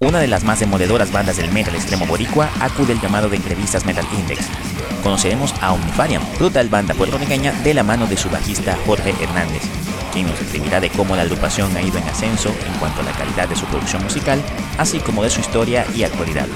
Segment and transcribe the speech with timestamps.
[0.00, 3.86] Una de las más demoledoras bandas del metal extremo boricua acude el llamado de entrevistas
[3.86, 4.48] Metal Index.
[5.04, 9.62] Conoceremos a Omnifarian, brutal banda puertorriqueña de la mano de su bajista Jorge Hernández,
[10.12, 13.12] quien nos escribirá de cómo la agrupación ha ido en ascenso en cuanto a la
[13.12, 14.42] calidad de su producción musical,
[14.78, 16.48] así como de su historia y actualidad.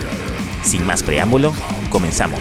[0.64, 1.54] Sin más preámbulo,
[1.90, 2.40] comenzamos.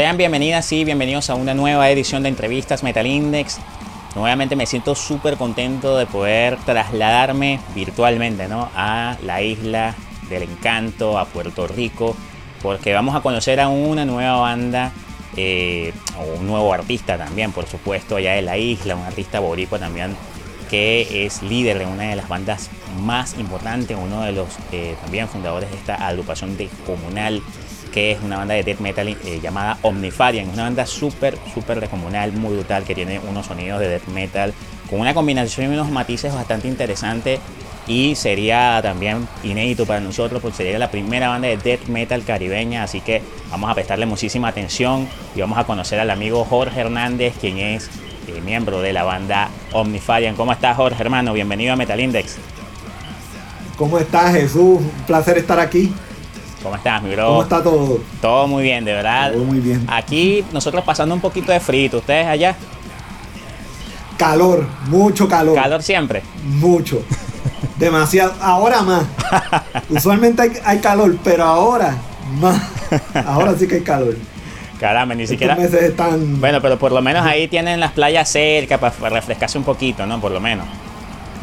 [0.00, 3.58] Sean bienvenidas y bienvenidos a una nueva edición de entrevistas Metal Index.
[4.14, 8.70] Nuevamente me siento súper contento de poder trasladarme virtualmente ¿no?
[8.74, 9.94] a la isla
[10.30, 12.16] del encanto, a Puerto Rico,
[12.62, 14.90] porque vamos a conocer a una nueva banda
[15.36, 19.78] eh, o un nuevo artista también, por supuesto, allá de la isla, un artista boricua
[19.78, 20.16] también
[20.70, 22.70] que es líder de una de las bandas
[23.02, 27.42] más importantes, uno de los eh, también fundadores de esta agrupación de comunal
[27.92, 30.48] que es una banda de death metal eh, llamada Omnifarian.
[30.48, 34.54] Una banda súper, súper descomunal, muy brutal, que tiene unos sonidos de death metal
[34.88, 37.40] con una combinación y unos matices bastante interesantes.
[37.86, 42.82] Y sería también inédito para nosotros porque sería la primera banda de death metal caribeña.
[42.82, 47.34] Así que vamos a prestarle muchísima atención y vamos a conocer al amigo Jorge Hernández,
[47.40, 47.90] quien es
[48.28, 50.36] eh, miembro de la banda Omnifarian.
[50.36, 51.32] ¿Cómo estás, Jorge, hermano?
[51.32, 52.36] Bienvenido a Metal Index.
[53.76, 54.78] ¿Cómo estás, Jesús?
[54.78, 55.92] Un placer estar aquí.
[56.62, 57.26] ¿Cómo estás, mi bro?
[57.26, 58.00] ¿Cómo está todo?
[58.20, 59.32] Todo muy bien, de verdad.
[59.32, 59.86] Todo muy bien.
[59.88, 61.90] Aquí nosotros pasando un poquito de frío.
[61.98, 62.54] ¿Ustedes allá?
[64.18, 65.54] Calor, mucho calor.
[65.54, 66.22] Calor siempre.
[66.44, 67.02] Mucho.
[67.78, 68.34] Demasiado.
[68.42, 69.04] Ahora más.
[69.88, 71.96] Usualmente hay, calor, pero ahora
[72.38, 72.60] más.
[73.24, 74.16] Ahora sí que hay calor.
[74.78, 75.56] Caramba, ni siquiera.
[75.56, 76.40] meses están.
[76.40, 80.20] Bueno, pero por lo menos ahí tienen las playas cerca para refrescarse un poquito, ¿no?
[80.20, 80.66] Por lo menos.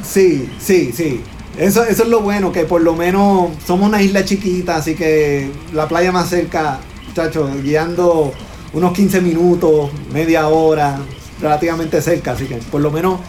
[0.04, 1.24] Sí, sí, sí.
[1.58, 5.50] Eso, eso es lo bueno, que por lo menos somos una isla chiquita, así que
[5.73, 8.31] la playa más cerca, muchachos, guiando
[8.73, 11.00] unos 15 minutos, media hora,
[11.41, 13.19] relativamente cerca, así que por lo menos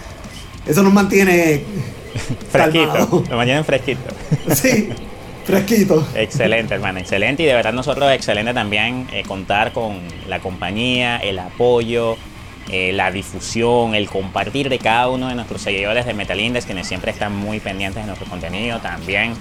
[0.66, 1.64] eso nos mantiene
[2.50, 4.00] fresquito, lo mantienen fresquito.
[4.54, 4.90] Sí,
[5.46, 6.06] fresquito.
[6.14, 7.42] Excelente, hermano, excelente.
[7.42, 12.16] Y de verdad nosotros excelente también eh, contar con la compañía, el apoyo,
[12.70, 16.86] eh, la difusión, el compartir de cada uno de nuestros seguidores de Metal Index, quienes
[16.86, 18.78] siempre están muy pendientes de nuestro contenido.
[18.80, 19.32] También,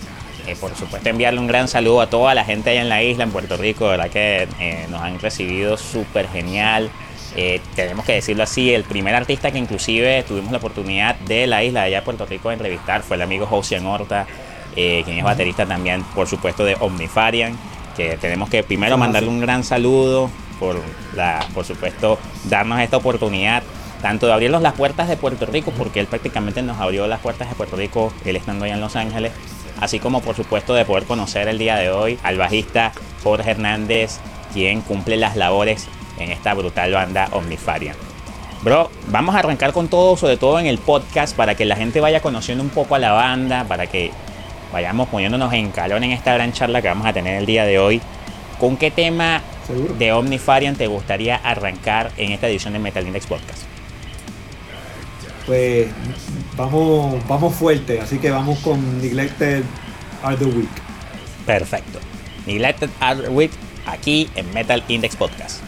[0.45, 3.25] eh, por supuesto, enviarle un gran saludo a toda la gente allá en la isla,
[3.25, 6.89] en Puerto Rico, verdad que eh, nos han recibido súper genial.
[7.75, 11.81] tenemos que decirlo así, el primer artista que inclusive tuvimos la oportunidad de la isla
[11.81, 14.25] de allá de Puerto Rico de entrevistar fue el amigo José Horta,
[14.73, 17.57] quien es baterista también, por supuesto, de Omnifarian,
[17.95, 20.81] que tenemos que primero mandarle un gran saludo, por,
[21.53, 23.63] por supuesto, darnos esta oportunidad
[24.01, 27.50] tanto de abrirnos las puertas de Puerto Rico, porque él prácticamente nos abrió las puertas
[27.50, 29.31] de Puerto Rico, él estando allá en Los Ángeles,
[29.79, 32.91] así como por supuesto de poder conocer el día de hoy al bajista
[33.23, 34.19] Jorge Hernández,
[34.53, 35.88] quien cumple las labores
[36.19, 37.95] en esta brutal banda Omnifaria.
[38.63, 42.01] Bro, vamos a arrancar con todo, sobre todo en el podcast, para que la gente
[42.01, 44.12] vaya conociendo un poco a la banda, para que
[44.74, 47.78] vayamos poniéndonos en calor en esta gran charla que vamos a tener el día de
[47.79, 48.01] hoy.
[48.59, 49.41] ¿Con qué tema
[50.00, 53.63] de Omnifarian te gustaría arrancar en esta edición de Metal Index Podcast?
[55.45, 55.88] Pues
[56.56, 59.63] vamos, vamos fuerte, así que vamos con Neglected
[60.23, 60.69] Art the Week.
[61.45, 62.00] Perfecto.
[62.45, 63.51] Neglected Art Week
[63.85, 65.66] aquí en Metal Index Podcast.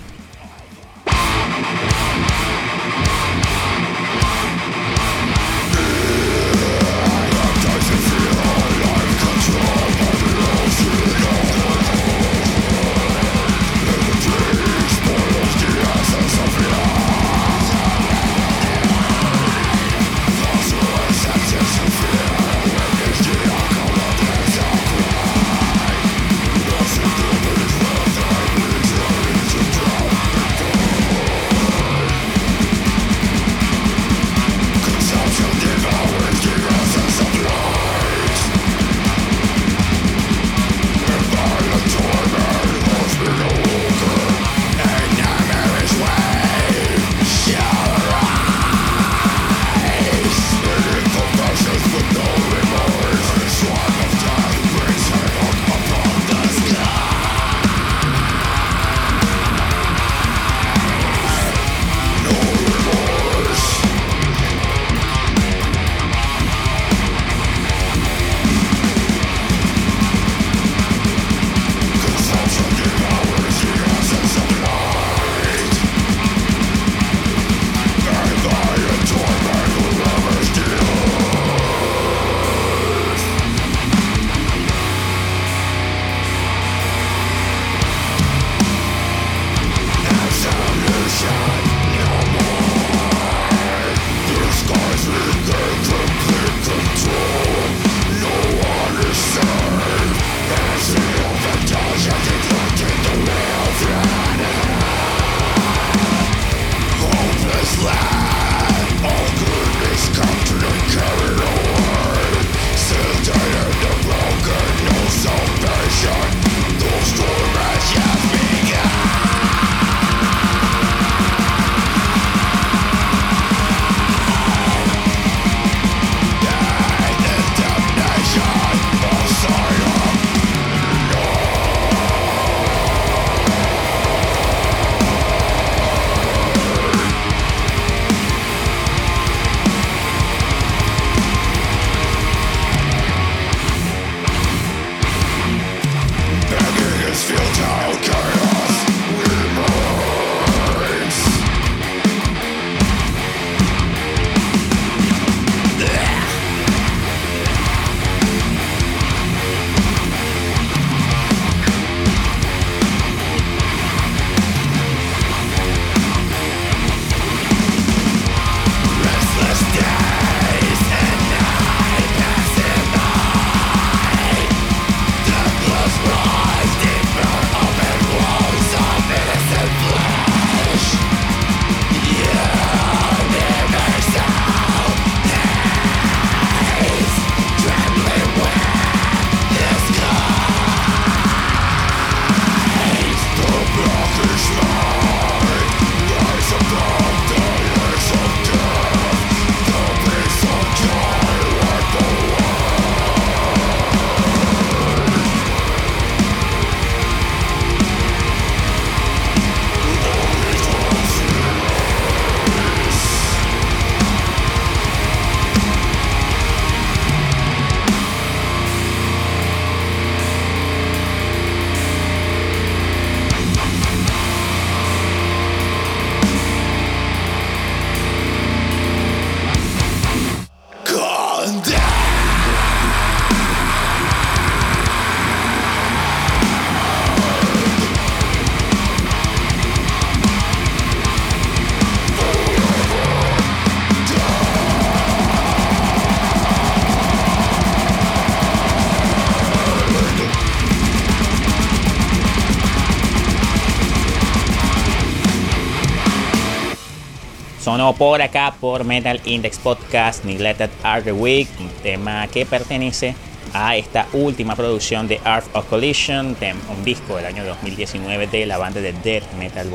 [257.79, 263.15] Sonó por acá por Metal Index Podcast Neglected Art Week, un tema que pertenece
[263.53, 266.35] a esta última producción de Art of Collision,
[266.69, 269.69] un disco del año 2019 de la banda de death metal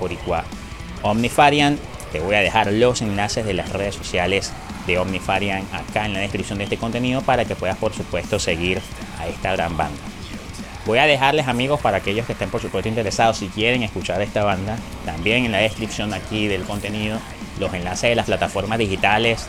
[0.00, 0.44] boricua
[1.02, 1.78] Omnifarian.
[2.10, 4.50] Te voy a dejar los enlaces de las redes sociales
[4.86, 8.80] de Omnifarian acá en la descripción de este contenido para que puedas por supuesto seguir
[9.20, 10.00] a esta gran banda.
[10.86, 14.42] Voy a dejarles amigos para aquellos que estén por supuesto interesados si quieren escuchar esta
[14.42, 17.20] banda, también en la descripción aquí del contenido
[17.58, 19.46] los enlaces de las plataformas digitales,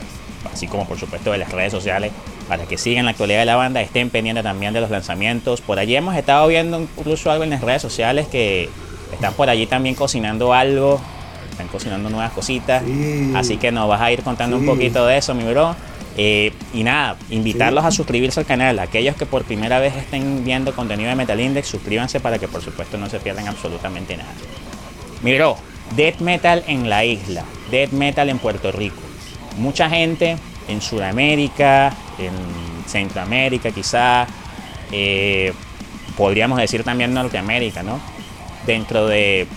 [0.51, 2.11] así como por supuesto de las redes sociales,
[2.47, 5.61] para que sigan la actualidad de la banda, estén pendientes también de los lanzamientos.
[5.61, 8.69] Por allí hemos estado viendo incluso algo en las redes sociales que
[9.13, 10.99] están por allí también cocinando algo,
[11.51, 12.83] están cocinando nuevas cositas,
[13.35, 15.75] así que nos vas a ir contando un poquito de eso, mi bro.
[16.15, 18.77] Eh, y nada, invitarlos a suscribirse al canal.
[18.79, 22.61] Aquellos que por primera vez estén viendo contenido de Metal Index, suscríbanse para que por
[22.61, 24.29] supuesto no se pierdan absolutamente nada.
[25.23, 25.57] Miro,
[25.95, 29.01] Death Metal en la isla, Death Metal en Puerto Rico.
[29.57, 32.33] Mucha gente en Sudamérica, en
[32.87, 34.27] Centroamérica quizá,
[34.91, 35.53] eh,
[36.17, 37.99] podríamos decir también Norteamérica, ¿no?
[38.65, 39.47] Dentro de,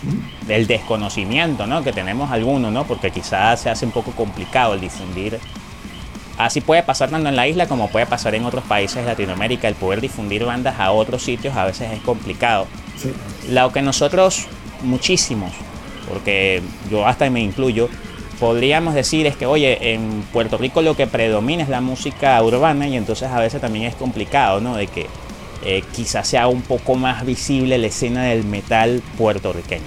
[0.46, 1.82] del desconocimiento, ¿no?
[1.82, 2.84] Que tenemos algunos, ¿no?
[2.84, 5.38] Porque quizás se hace un poco complicado el difundir
[6.38, 9.68] Así puede pasar tanto en la isla como puede pasar en otros países de Latinoamérica.
[9.68, 12.66] El poder difundir bandas a otros sitios a veces es complicado.
[13.48, 14.46] Lo que nosotros,
[14.82, 15.52] muchísimos,
[16.08, 17.88] porque yo hasta me incluyo,
[18.38, 22.86] podríamos decir es que, oye, en Puerto Rico lo que predomina es la música urbana
[22.88, 24.76] y entonces a veces también es complicado, ¿no?
[24.76, 25.06] De que
[25.64, 29.84] eh, quizás sea un poco más visible la escena del metal puertorriqueño.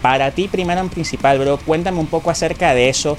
[0.00, 3.16] Para ti, primero en principal, bro, cuéntame un poco acerca de eso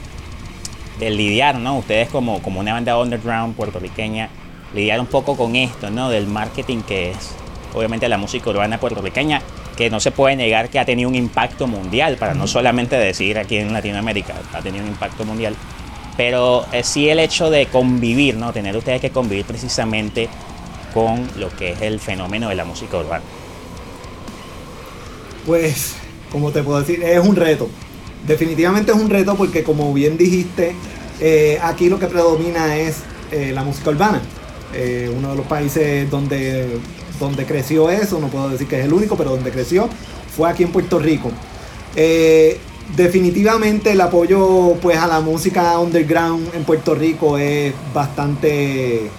[1.00, 1.78] el lidiar, ¿no?
[1.78, 4.30] Ustedes como, como una banda underground puertorriqueña,
[4.74, 6.10] lidiar un poco con esto, ¿no?
[6.10, 7.36] Del marketing que es,
[7.74, 9.42] obviamente, la música urbana puertorriqueña,
[9.76, 13.38] que no se puede negar que ha tenido un impacto mundial, para no solamente decir
[13.38, 15.56] aquí en Latinoamérica, ha tenido un impacto mundial,
[16.18, 18.54] pero eh, sí el hecho de convivir, ¿no?
[18.54, 20.30] Tener ustedes que convivir precisamente
[20.94, 23.24] con lo que es el fenómeno de la música urbana.
[25.46, 25.96] Pues,
[26.32, 27.70] como te puedo decir, es un reto
[28.28, 30.76] definitivamente es un reto porque como bien dijiste,
[31.20, 32.98] eh, aquí lo que predomina es
[33.32, 34.22] eh, la música urbana.
[34.74, 36.80] Eh, uno de los países donde,
[37.24, 39.90] donde creció eso, no puedo decir que es el único, pero donde creció,
[40.36, 41.32] fue aquí en Puerto Rico.
[42.96, 49.10] definitivamente el apoyo pues a la música underground en Puerto Rico es bastante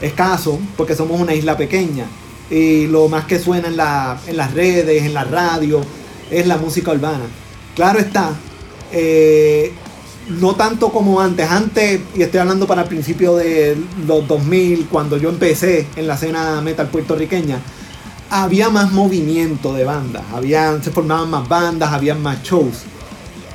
[0.00, 2.06] escaso porque somos una isla pequeña
[2.50, 5.80] y lo más que suena en, la, en las redes, en la radio,
[6.30, 7.24] es la música urbana.
[7.74, 8.30] Claro está,
[8.92, 9.72] eh,
[10.28, 11.50] no tanto como antes.
[11.50, 13.76] Antes, y estoy hablando para el principio de
[14.06, 17.58] los 2000, cuando yo empecé en la escena metal puertorriqueña,
[18.30, 22.84] había más movimiento de bandas, habían, se formaban más bandas, había más shows.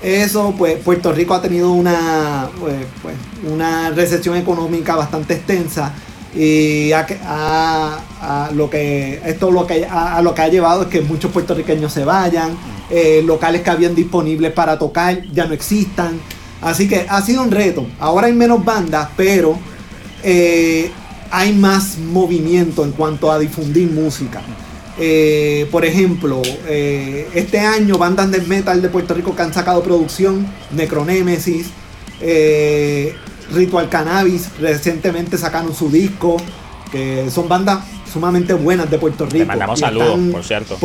[0.03, 3.15] Eso, pues, Puerto Rico ha tenido una, pues, pues,
[3.51, 5.93] una recepción económica bastante extensa
[6.35, 11.31] y a, lo que esto lo que a, lo que ha llevado es que muchos
[11.31, 12.55] puertorriqueños se vayan
[12.91, 16.19] eh, locales que habían disponibles para tocar ya no existan
[16.61, 19.57] así que ha sido un reto ahora hay menos bandas pero
[20.23, 20.91] eh,
[21.31, 24.41] hay más movimiento en cuanto a difundir música
[24.99, 30.47] eh, por ejemplo, este año bandas de metal de Puerto Rico que han sacado producción,
[30.71, 31.67] Necronemesis,
[33.51, 36.37] Ritual Cannabis recientemente sacaron su disco,
[36.91, 39.37] que son bandas sumamente buenas de Puerto Rico.
[39.37, 40.77] Le mandamos saludos, por cierto.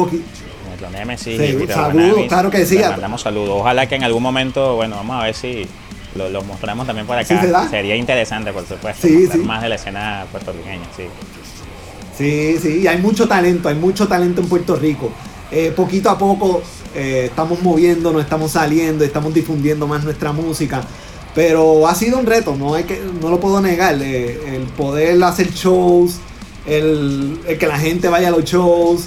[0.90, 2.78] Nemesis, sí, saludos, claro que sí.
[2.78, 3.56] Mandamos saludos.
[3.60, 5.66] Ojalá que en algún momento, bueno, vamos a ver si
[6.14, 7.68] lo, mostramos también por acá.
[7.68, 11.04] Sería interesante, por supuesto, sí, más de la escena puertorriqueña, sí.
[12.16, 15.10] Sí, sí, hay mucho talento, hay mucho talento en Puerto Rico.
[15.50, 16.62] Eh, poquito a poco
[16.94, 20.82] eh, estamos moviéndonos, estamos saliendo, estamos difundiendo más nuestra música.
[21.34, 23.96] Pero ha sido un reto, no, hay que, no lo puedo negar.
[24.00, 26.16] Eh, el poder hacer shows,
[26.66, 29.06] el, que la gente vaya a los shows,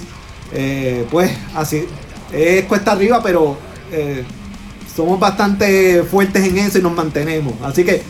[0.52, 1.86] eh, pues así
[2.32, 3.56] es cuesta arriba, pero
[3.92, 4.24] eh,
[4.94, 7.54] somos bastante fuertes en eso y nos mantenemos.
[7.62, 8.02] Así que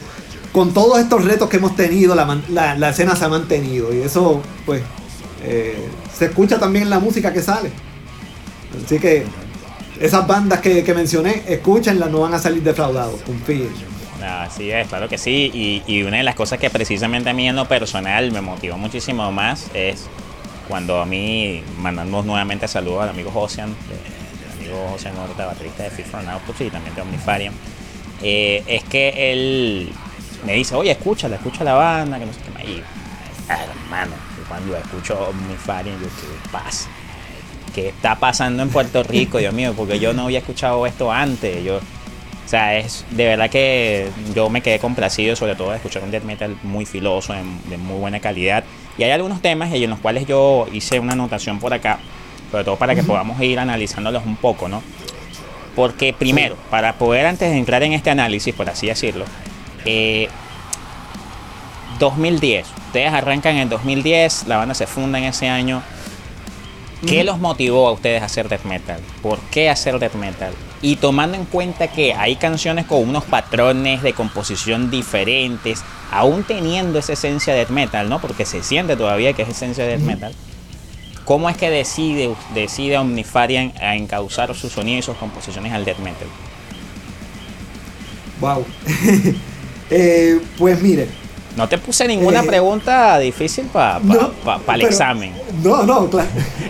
[0.53, 4.83] con todos estos retos que hemos tenido, la, escena se ha mantenido y eso, pues,
[6.17, 7.71] se escucha también la música que sale.
[8.85, 9.27] Así que
[10.01, 13.97] esas bandas que mencioné, escúchenlas, no van a salir defraudados, confíen.
[14.23, 15.83] Así es, claro que sí.
[15.87, 19.31] Y, una de las cosas que precisamente a mí en lo personal me motivó muchísimo
[19.33, 20.07] más es
[20.69, 25.91] cuando a mí mandamos nuevamente saludos al amigo Josian, el amigo Josian Horta, baterista de
[25.91, 27.55] Fifth from Output y también de Omnifarian.
[28.23, 29.93] Eh, es que él
[30.45, 32.65] me dice, oye, escúchala, escucha la banda, que no sé qué más.
[32.65, 32.83] Y,
[33.49, 34.15] hermano,
[34.49, 36.89] cuando escucho Omnifarian, yo, ¿qué pasa?
[37.75, 39.75] ¿Qué está pasando en Puerto Rico, Dios mío?
[39.77, 41.63] Porque yo no había escuchado esto antes.
[41.63, 46.03] Yo O sea, es de verdad que yo me quedé complacido, sobre todo de escuchar
[46.03, 48.65] un death metal muy filoso, de, muy buena calidad.
[48.99, 51.99] Y hay algunos temas en los cuales yo hice una anotación por acá,
[52.51, 54.83] sobre todo para que podamos ir analizándolos un poco, ¿no?
[55.75, 59.27] Porque primero, para poder antes de entrar en este análisis, por así decirlo,
[61.99, 65.83] 2010, eh, ustedes arrancan en 2010, la banda se funda en ese año.
[67.05, 69.01] ¿Qué los motivó a ustedes a hacer death metal?
[69.23, 70.55] ¿Por qué hacer death metal?
[70.81, 76.99] Y tomando en cuenta que hay canciones con unos patrones de composición diferentes, aún teniendo
[76.99, 78.21] esa esencia de death metal, ¿no?
[78.21, 80.35] Porque se siente todavía que es esencia de death metal.
[81.27, 85.99] ¿Cómo es que decide, decide Omnifarian a encauzar su sonido y sus composiciones al death
[85.99, 86.29] metal?
[88.41, 88.65] Wow.
[89.89, 91.07] Eh, pues mire,
[91.57, 94.01] no te puse ninguna eh, pregunta difícil para
[94.75, 95.33] el examen.
[95.63, 96.29] No, no, claro.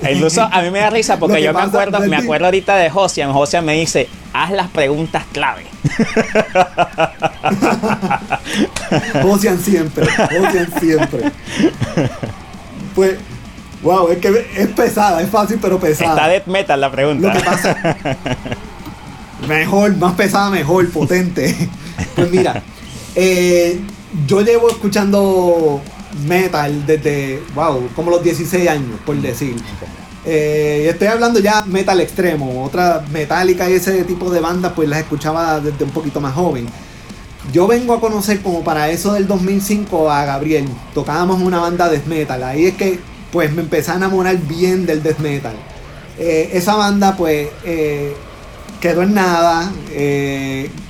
[0.09, 3.33] Incluso a mí me da risa porque yo me acuerdo, me acuerdo ahorita de Josian.
[3.33, 5.65] Josian me dice, haz las preguntas clave.
[9.23, 11.33] Josian siempre, Josian siempre.
[12.95, 13.17] Pues,
[13.83, 16.11] wow, es que es pesada, es fácil pero pesada.
[16.11, 17.27] Está death metal la pregunta.
[17.27, 17.77] Lo que pasa,
[19.49, 21.69] mejor, más pesada, mejor, potente.
[22.15, 22.63] Pues mira,
[23.17, 23.81] eh,
[24.27, 25.81] yo llevo escuchando
[26.27, 29.57] metal desde, wow, como los 16 años, por decir.
[30.25, 35.01] Eh, estoy hablando ya metal extremo, otra metálica y ese tipo de bandas, pues las
[35.01, 36.67] escuchaba desde un poquito más joven.
[37.53, 40.67] Yo vengo a conocer como para eso del 2005 a Gabriel.
[40.95, 42.43] Tocábamos una banda de death metal.
[42.43, 42.99] Ahí es que
[43.31, 45.55] pues me empecé a enamorar bien del death metal.
[46.19, 48.15] Eh, esa banda pues eh,
[48.81, 49.71] quedó en nada.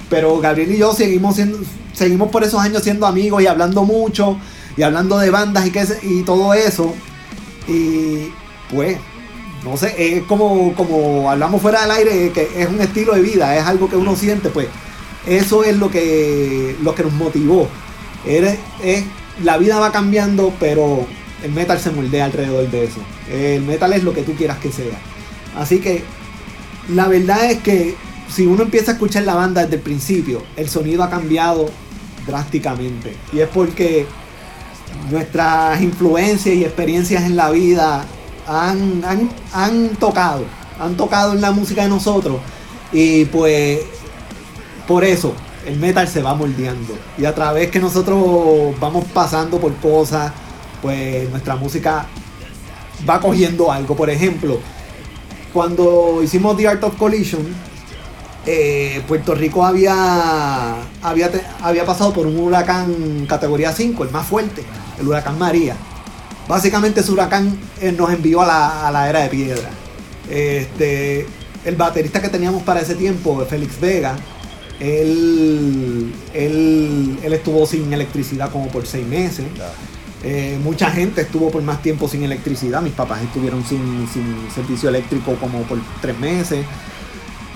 [0.08, 1.58] Pero Gabriel y yo seguimos siendo,
[1.92, 4.38] seguimos por esos años siendo amigos y hablando mucho
[4.76, 6.94] y hablando de bandas y, que, y todo eso.
[7.66, 8.30] Y
[8.72, 8.98] pues,
[9.64, 13.56] no sé, es como, como hablamos fuera del aire, que es un estilo de vida,
[13.56, 14.68] es algo que uno siente, pues
[15.26, 17.68] eso es lo que, lo que nos motivó.
[18.25, 18.58] Es,
[19.42, 21.06] la vida va cambiando, pero
[21.42, 23.00] el metal se moldea alrededor de eso.
[23.30, 24.98] El metal es lo que tú quieras que sea.
[25.56, 26.04] Así que
[26.88, 27.96] la verdad es que
[28.28, 31.71] si uno empieza a escuchar la banda desde el principio, el sonido ha cambiado
[32.26, 33.16] drásticamente.
[33.33, 34.06] Y es porque
[35.11, 38.04] nuestras influencias y experiencias en la vida
[38.47, 39.02] han,
[39.52, 40.45] han, tocado,
[40.78, 42.40] han tocado en la música de nosotros.
[42.92, 43.80] Y pues
[44.87, 45.35] por eso
[45.66, 46.95] el metal se va moldeando.
[47.18, 50.33] Y a través que nosotros vamos pasando por cosas,
[50.83, 52.06] pues nuestra música
[53.09, 53.97] va cogiendo algo.
[53.97, 54.59] Por ejemplo,
[55.52, 57.47] cuando hicimos The Art of Collision,
[58.46, 64.62] eh, Puerto Rico había, había, había pasado por un huracán categoría 5, el más fuerte,
[65.00, 65.76] el huracán María.
[66.46, 69.68] Básicamente ese huracán eh, nos envió a la, era de piedra.
[70.30, 71.26] Este,
[71.64, 74.16] el baterista que teníamos para ese tiempo, Félix Vega,
[74.78, 79.46] él, él, estuvo sin electricidad como por seis meses.
[80.22, 82.80] Eh, mucha gente estuvo por más tiempo sin electricidad.
[82.80, 86.64] Mis papás estuvieron sin, sin servicio eléctrico como por tres meses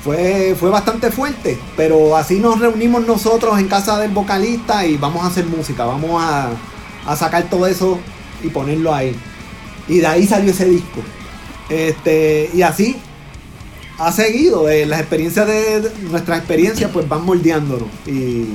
[0.04, 5.22] fue, fue bastante fuerte, pero así nos reunimos nosotros en casa del vocalista y vamos
[5.24, 6.50] a hacer música, vamos a,
[7.16, 7.98] sacar todo eso
[8.42, 9.14] y ponerlo ahí.
[9.88, 11.00] Y de ahí salió ese disco.
[11.68, 12.96] Este, y así
[13.98, 14.68] ha seguido.
[14.68, 17.88] Eh, las experiencias de, nuestras experiencias pues van moldeándonos.
[18.06, 18.54] Y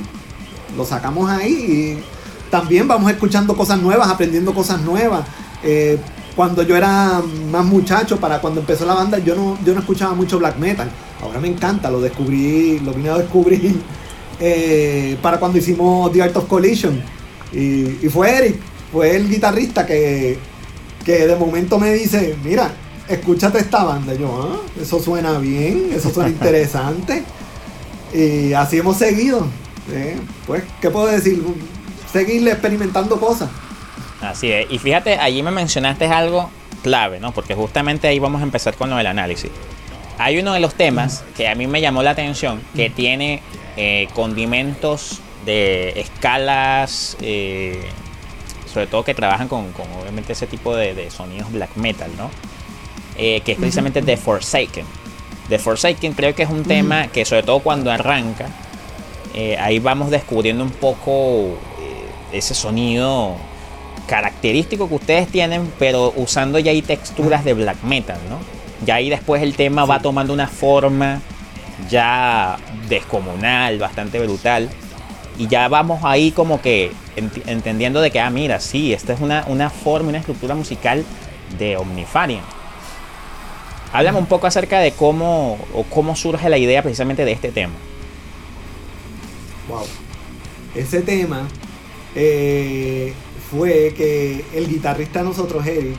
[0.76, 1.52] lo sacamos ahí.
[1.52, 5.26] Y también vamos escuchando cosas nuevas, aprendiendo cosas nuevas.
[5.62, 5.98] Eh,
[6.34, 10.14] cuando yo era más muchacho, para cuando empezó la banda, yo no, yo no escuchaba
[10.14, 10.90] mucho black metal.
[11.22, 13.74] Ahora me encanta, lo descubrí, lo vine a descubrir
[14.40, 17.02] eh, para cuando hicimos The Art of Collision.
[17.52, 18.56] Y, fue Eric,
[18.92, 20.38] fue el guitarrista que,
[21.04, 22.70] que de momento me dice, mira,
[23.08, 24.14] escúchate esta banda.
[24.14, 27.22] Yo, ah, eso suena bien, eso suena interesante.
[28.12, 29.46] y así hemos seguido.
[29.90, 31.42] Eh, pues, ¿qué puedo decir?
[32.12, 33.48] Seguirle experimentando cosas.
[34.20, 34.66] Así es.
[34.70, 36.50] Y fíjate, allí me mencionaste algo
[36.82, 37.32] clave, ¿no?
[37.32, 39.50] Porque justamente ahí vamos a empezar con lo del análisis.
[40.18, 43.42] Hay uno de los temas que a mí me llamó la atención, que tiene
[43.76, 47.82] eh, condimentos de escalas, eh,
[48.72, 49.66] sobre todo que trabajan con,
[50.00, 52.30] obviamente ese tipo de, sonidos black metal, ¿no?
[53.18, 54.86] Eh, que es precisamente The Forsaken.
[55.50, 58.48] The Forsaken creo que es un tema que sobre todo cuando arranca,
[59.60, 61.58] ahí vamos descubriendo un poco
[62.32, 63.36] ese sonido
[64.06, 68.55] característico que ustedes tienen, pero usando ya ahí texturas de black metal, ¿no?
[68.84, 71.20] Ya ahí después el tema va tomando una forma
[71.88, 72.58] ya
[72.88, 74.68] descomunal, bastante brutal.
[75.38, 76.92] Y ya vamos ahí como que
[77.46, 81.04] entendiendo de que, ah, mira, sí, esta es una, una forma, una estructura musical
[81.58, 82.42] de Omnifarian.
[83.92, 87.74] Háblame un poco acerca de cómo, o cómo surge la idea precisamente de este tema.
[89.68, 89.84] wow.
[90.74, 91.48] Ese tema
[92.14, 93.14] eh,
[93.50, 95.96] fue que el guitarrista de nosotros, Eric,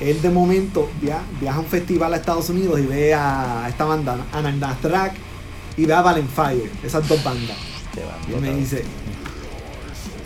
[0.00, 4.26] él de momento viaja, a un festival a Estados Unidos y ve a esta banda,
[4.82, 5.14] Track
[5.76, 7.56] y ve a Fire, esas dos bandas.
[8.28, 8.82] Y me dice,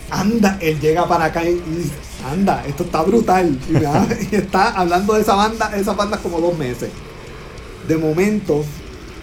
[0.09, 1.93] anda, él llega para acá y dice,
[2.29, 3.57] anda, esto está brutal.
[3.69, 6.89] Y, está hablando de esa banda, esa banda como dos meses.
[7.87, 8.65] De momento,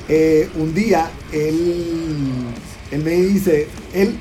[0.08, 2.24] eh, un día, él,
[2.90, 4.16] él me dice, él,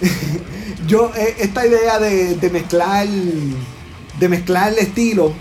[0.88, 3.06] yo, eh, esta idea de, de mezclar
[4.18, 5.32] de mezclar el estilo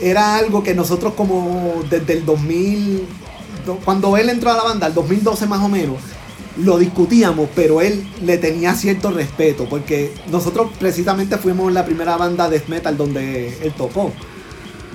[0.00, 3.06] era algo que nosotros como desde el 2000,
[3.84, 5.98] cuando él entró a la banda, el 2012 más o menos,
[6.56, 12.50] lo discutíamos, pero él le tenía cierto respeto, porque nosotros precisamente fuimos la primera banda
[12.50, 14.12] de metal donde él tocó.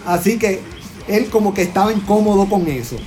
[0.06, 0.60] Así que
[1.08, 2.98] él como que estaba incómodo con eso,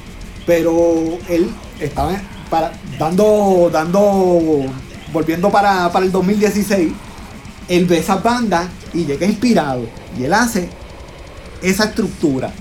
[0.46, 2.18] pero él estaba
[2.48, 4.64] para, dando, dando,
[5.12, 6.92] volviendo para, para el 2016,
[7.68, 10.68] él ve esa banda y llega inspirado y él hace
[11.62, 12.52] esa estructura.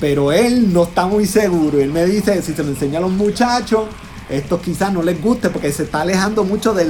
[0.00, 1.80] Pero él no está muy seguro.
[1.80, 3.86] Él me dice, si se lo enseña a los muchachos,
[4.28, 6.86] esto quizás no les guste porque se está alejando mucho de,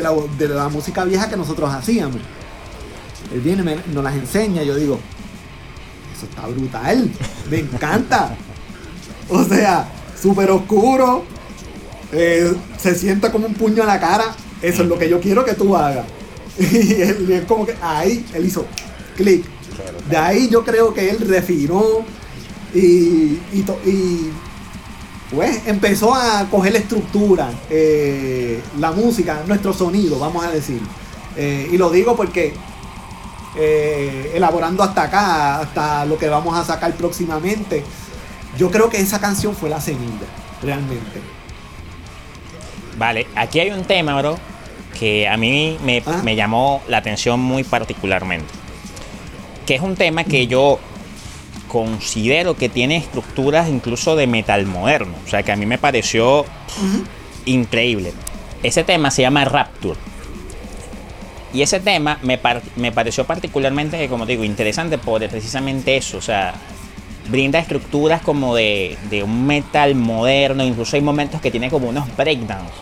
[0.00, 2.20] la, música vieja que nosotros hacíamos.
[3.32, 4.98] Él viene, nos las enseña, yo digo,
[6.14, 7.10] eso está brutal,
[7.50, 8.36] me encanta.
[9.28, 9.88] O sea,
[10.20, 11.24] súper oscuro,
[12.12, 14.24] eh, se sienta como un puño a la cara,
[14.60, 16.04] eso es lo que yo quiero que tú hagas.
[16.58, 18.66] y él, como que ahí él hizo
[19.16, 19.44] clic.
[20.08, 21.82] De ahí yo creo que él refinó
[22.74, 24.30] y, y,
[25.30, 30.80] pues empezó a coger la estructura, eh, la música, nuestro sonido, vamos a decir.
[31.36, 32.52] Eh, y lo digo porque
[33.56, 37.82] eh, elaborando hasta acá, hasta lo que vamos a sacar próximamente,
[38.58, 40.26] yo creo que esa canción fue la semilla,
[40.62, 41.20] realmente.
[42.98, 44.38] Vale, aquí hay un tema, bro,
[44.98, 46.20] que a mí ah.
[46.22, 48.61] me, llamó la atención muy particularmente.
[49.72, 50.78] Que es un tema que yo
[51.66, 55.14] considero que tiene estructuras incluso de metal moderno.
[55.24, 56.44] O sea, que a mí me pareció
[57.46, 58.12] increíble.
[58.62, 59.98] Ese tema se llama Rapture.
[61.54, 62.38] Y ese tema me,
[62.76, 66.18] me pareció particularmente, como digo, interesante por precisamente eso.
[66.18, 66.52] O sea,
[67.30, 70.64] brinda estructuras como de, de un metal moderno.
[70.64, 72.72] Incluso hay momentos que tiene como unos breakdowns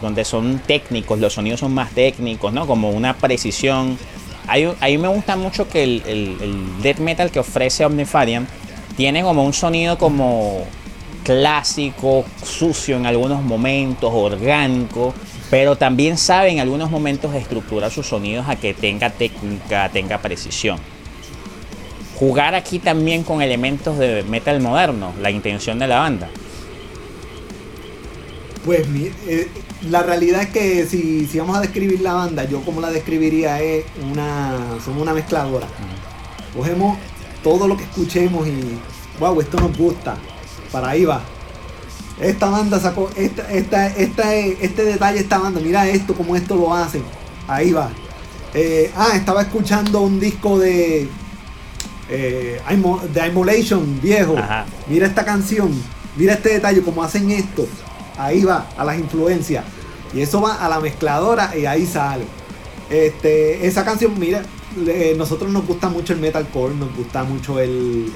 [0.00, 2.66] donde son técnicos, los sonidos son más técnicos, ¿no?
[2.66, 3.96] Como una precisión.
[4.52, 8.46] A mí me gusta mucho que el, el, death metal que ofrece Omnifarian
[8.98, 10.66] tiene como un sonido como
[11.24, 15.14] clásico, sucio en algunos momentos, orgánico,
[15.50, 20.78] pero también sabe en algunos momentos estructurar sus sonidos a que tenga técnica, tenga precisión.
[22.18, 26.28] Jugar aquí también con elementos de metal moderno, la intención de la banda.
[28.66, 28.86] Pues
[29.26, 29.48] eh,
[29.90, 33.84] la realidad es que si, vamos a describir la banda, yo como la describiría es
[34.10, 34.78] una.
[34.84, 35.66] Somos una mezcladora.
[36.56, 36.98] Cogemos
[37.42, 38.78] todo lo que escuchemos y.
[39.18, 40.16] Wow, esto nos gusta.
[40.70, 41.22] Para ahí va.
[42.20, 43.10] Esta banda sacó.
[43.16, 45.60] Esta, esta, esta, este detalle, esta banda.
[45.60, 47.02] Mira esto, como esto lo hacen.
[47.48, 47.90] Ahí va.
[48.54, 51.08] Eh, ah, estaba escuchando un disco de.
[52.08, 52.60] Eh,
[53.12, 54.36] de Immolation viejo.
[54.86, 55.72] Mira esta canción.
[56.16, 57.66] Mira este detalle, como hacen esto
[58.18, 59.64] ahí va, a las influencias.
[60.14, 62.24] Y eso va a la mezcladora y ahí sale.
[62.90, 64.42] Este, esa canción, mira,
[65.16, 68.12] nosotros nos gusta mucho el metalcore, nos gusta mucho el,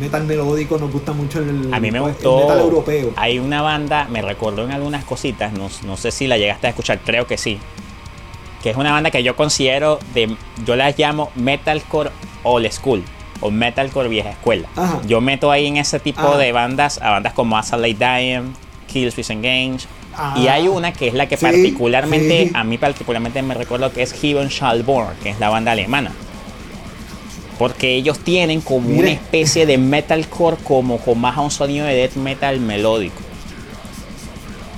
[0.00, 3.12] metal melódico, nos gusta mucho el, a mí me gustó, metal europeo.
[3.16, 6.70] Hay una banda, me recordó en algunas cositas, no, no, sé si la llegaste a
[6.70, 7.58] escuchar, creo que sí.
[8.62, 12.10] Que es una banda que yo considero de, yo las llamo metalcore
[12.42, 13.02] old school
[13.40, 14.68] o metalcore vieja escuela.
[15.06, 18.52] Yo meto ahí en ese tipo de bandas a bandas como Asa Late Dying,
[18.90, 19.86] Kills, and Games.
[20.36, 24.02] y hay ah, una que es la que particularmente, a mí particularmente me recuerdo que
[24.02, 26.12] es Heaven Shall Born, que es la banda alemana.
[27.58, 31.94] Porque ellos tienen como una especie de metalcore como con más a un sonido de
[31.94, 33.20] death metal melódico.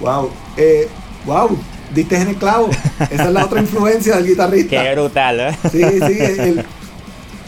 [0.00, 0.88] Wow, eh,
[1.24, 1.56] wow,
[1.94, 2.70] diste en el clavo.
[3.10, 4.82] Esa es la otra influencia del guitarrista.
[4.82, 5.56] Qué brutal, ¿eh?
[5.70, 6.64] Sí, sí, el,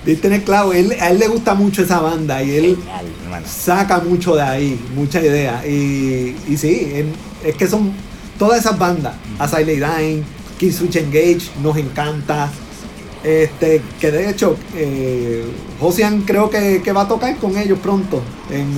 [0.04, 2.78] Diste en el clavo, a él le gusta mucho esa banda y él
[3.46, 5.66] saca mucho de ahí, mucha idea.
[5.66, 6.92] Y, y sí,
[7.42, 7.92] es que son
[8.38, 10.24] todas esas bandas, Asylum Dying,
[10.58, 12.50] Kill Switch Engage, nos encanta.
[13.22, 15.42] Este, que de hecho, eh,
[16.26, 18.22] creo que, va a tocar con ellos pronto.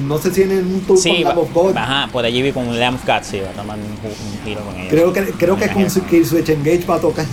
[0.06, 1.76] no sé si en un tour con Lamb of God.
[1.76, 4.76] Ajá, por allí vi con Lamb of God, sí, va a tomar un, giro con
[4.76, 4.90] ellos.
[4.90, 7.26] Creo que, creo que con Kill Switch Engage va a tocar.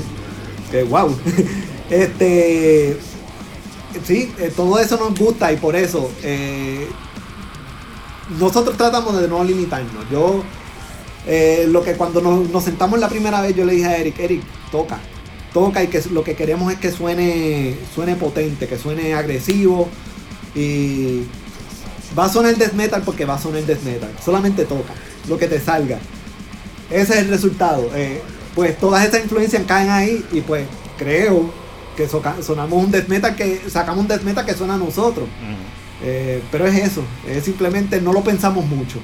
[0.72, 1.16] Que wow.
[1.92, 2.98] este
[4.06, 6.88] sí, eh, todo eso nos gusta y por eso eh,
[8.40, 10.10] nosotros tratamos de no limitarnos.
[10.12, 10.44] Yo
[11.28, 14.44] eh, lo que cuando nos, sentamos la primera vez yo le dije a Eric, Eric,
[14.72, 15.00] toca,
[15.54, 19.90] toca y que lo que queremos es que suene, suene potente, que suene agresivo
[20.56, 21.24] y
[22.18, 24.12] va a sonar death metal porque va a sonar death metal.
[24.24, 24.94] Solamente toca,
[25.28, 26.00] lo que te salga.
[26.90, 27.90] Ese es el resultado.
[28.54, 30.66] Pues todas esas influencias caen ahí y pues
[30.98, 31.63] creo
[31.96, 35.28] que sonamos un death metal que sacamos un death metal que suena a nosotros.
[36.04, 39.00] Eh, pero es eso, es simplemente no lo pensamos mucho.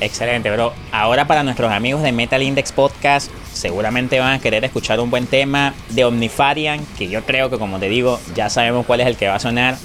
[0.00, 0.72] Excelente, bro.
[0.92, 5.26] Ahora para nuestros amigos de Metal Index Podcast, seguramente van a querer escuchar un buen
[5.26, 9.16] tema de Omnifarian, que yo creo que como te digo, ya sabemos cuál es el
[9.16, 9.76] que va a sonar.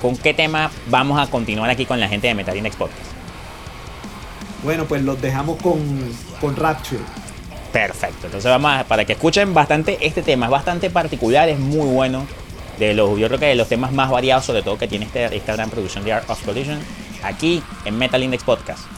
[0.00, 3.00] ¿Con qué tema vamos a continuar aquí con la gente de Metal Index Podcast?
[4.62, 5.80] Bueno, pues los dejamos con,
[6.40, 7.02] con Rapture.
[7.72, 12.26] Perfecto, entonces vamos para que escuchen bastante este tema, es bastante particular, es muy bueno.
[12.78, 15.36] De los, yo creo que de los temas más variados, sobre todo que tiene este,
[15.36, 16.78] esta gran producción de Art of Collision,
[17.24, 18.97] aquí en Metal Index Podcast.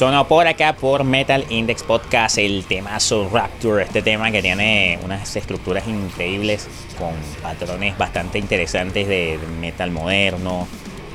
[0.00, 5.36] Sonó por acá por Metal Index Podcast el temazo Rapture, este tema que tiene unas
[5.36, 7.10] estructuras increíbles con
[7.42, 10.66] patrones bastante interesantes de metal moderno,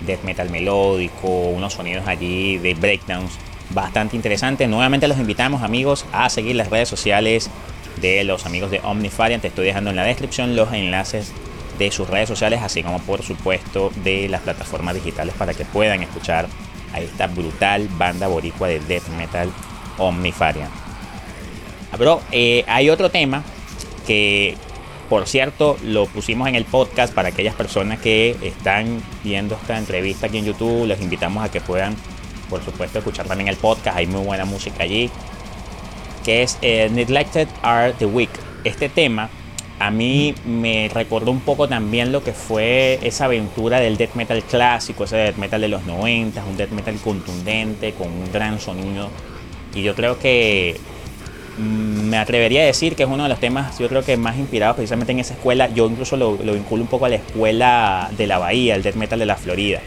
[0.06, 3.32] death metal melódico, unos sonidos allí de breakdowns
[3.72, 4.70] bastante interesantes.
[4.70, 7.50] Nuevamente los invitamos amigos a seguir las redes sociales
[8.00, 9.42] de los amigos de Omnifarian.
[9.42, 11.34] Te estoy dejando en la descripción los enlaces
[11.80, 16.04] de sus redes sociales, así como por supuesto de las plataformas digitales para que puedan
[16.04, 16.46] escuchar
[16.96, 19.52] a esta brutal banda boricua de death metal
[19.98, 20.70] Omnifarian.
[21.98, 23.44] Bro, eh, hay otro tema
[24.08, 24.56] que,
[25.10, 30.28] por cierto, lo pusimos en el podcast para aquellas personas que están viendo esta entrevista
[30.28, 30.88] aquí en YouTube.
[30.88, 31.96] Les invitamos a que puedan,
[32.50, 33.98] por supuesto, escuchar también el podcast.
[33.98, 35.10] Hay muy buena música allí.
[36.24, 38.32] Que es eh, Neglected Are the Weak.
[38.64, 39.30] Este tema
[39.80, 44.42] a mí me recordó un poco también lo que fue esa aventura del death metal
[44.44, 49.10] clásico, ese death metal de los 90, un death metal contundente, con un gran sonido.
[49.74, 50.78] Y yo creo que
[51.58, 54.38] mm, me atrevería a decir que es uno de los temas, yo creo que más
[54.38, 55.68] inspirados precisamente en esa escuela.
[55.74, 58.96] Yo incluso lo, lo vinculo un poco a la escuela de la Bahía, el death
[58.96, 59.82] metal de la Florida.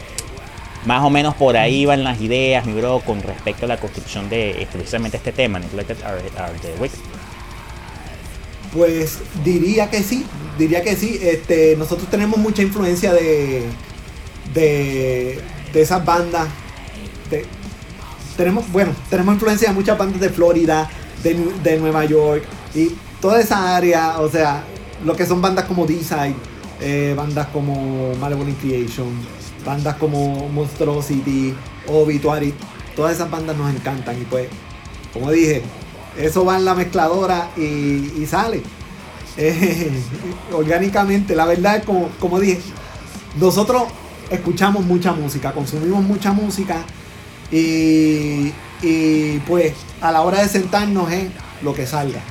[0.85, 4.29] Más o menos por ahí van las ideas, mi bro, con respecto a la construcción
[4.29, 6.21] de precisamente este tema, Neglected Are,
[6.61, 6.99] the Wicked.
[8.73, 10.25] Pues diría que sí,
[10.57, 11.19] diría que sí.
[11.21, 13.63] Este, nosotros tenemos mucha influencia de,
[14.53, 15.41] de,
[15.73, 16.47] de esas bandas.
[18.37, 20.89] tenemos, bueno, tenemos influencia de muchas bandas de Florida,
[21.23, 24.63] de, Nueva York y toda esa área, o sea,
[25.03, 26.35] lo que son bandas como D-Side,
[26.81, 29.07] eh, bandas como Malevolent Creation,
[29.65, 31.53] bandas como Monstrosity,
[31.87, 32.53] Obituary,
[32.95, 34.47] todas esas bandas nos encantan y pues,
[35.13, 35.61] como dije,
[36.17, 38.61] eso va en la mezcladora y, sale.
[39.37, 39.91] Eh,
[40.53, 42.59] orgánicamente, la verdad es como, como dije,
[43.39, 43.83] nosotros
[44.29, 46.83] escuchamos mucha música, consumimos mucha música
[47.51, 48.51] y,
[49.47, 51.29] pues a la hora de sentarnos es
[51.61, 52.21] lo que salga.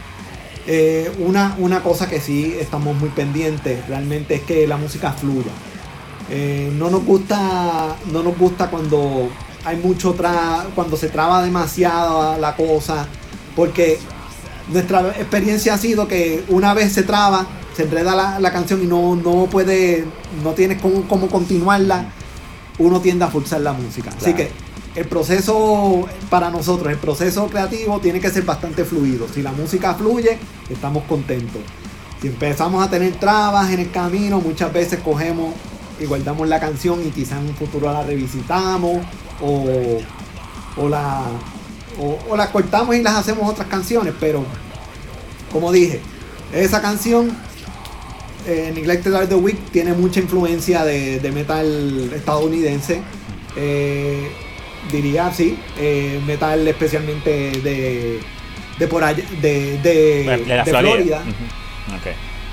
[0.66, 5.50] Eh, una, una cosa que sí estamos muy pendientes realmente es que la música fluya.
[6.30, 9.30] Eh, no nos gusta, no nos gusta cuando
[9.64, 13.06] hay mucho tra cuando se traba demasiado la cosa,
[13.58, 13.98] porque
[14.72, 17.44] nuestra experiencia ha sido que una vez se traba,
[17.76, 20.04] se enreda la, canción y no, no puede,
[20.44, 22.12] no tienes cómo, continuarla,
[22.78, 24.12] uno tiende a forzar la música.
[24.16, 24.52] Así que
[24.94, 29.26] el proceso para nosotros, el proceso creativo tiene que ser bastante fluido.
[29.26, 30.38] Si la música fluye,
[30.70, 31.60] estamos contentos.
[32.22, 35.52] Si empezamos a tener trabas en el camino, muchas veces cogemos
[35.98, 38.98] y guardamos la canción y quizás en un futuro la revisitamos
[39.42, 39.98] o,
[40.76, 41.24] o la
[41.98, 44.44] o, la cortamos y las hacemos otras canciones, pero
[45.52, 46.00] como dije,
[46.52, 47.30] esa canción
[48.46, 53.02] eh, Neglected Are the Week tiene mucha influencia de, metal estadounidense.
[53.56, 54.30] Eh,
[54.92, 58.20] diría sí, eh, metal especialmente de,
[58.78, 61.22] de por allá, de, de, la Florida.